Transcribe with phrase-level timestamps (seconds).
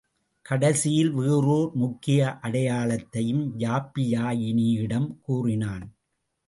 [0.45, 5.85] கடைசியில் வேறோர் முக்கிய அடையாளத்தையும் யாப்பியாயினியிடம் கூறினான்.